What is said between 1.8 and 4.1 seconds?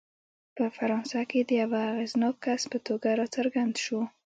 اغېزناک کس په توګه راڅرګند شو.